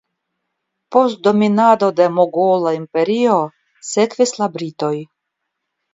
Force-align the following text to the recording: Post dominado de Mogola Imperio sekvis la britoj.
Post 0.95 1.19
dominado 1.27 1.89
de 2.01 2.07
Mogola 2.15 2.73
Imperio 2.79 3.37
sekvis 3.93 4.35
la 4.43 4.49
britoj. 4.57 4.95